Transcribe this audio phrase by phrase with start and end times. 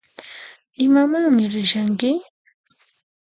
[0.85, 2.11] Imamanmi rishanki?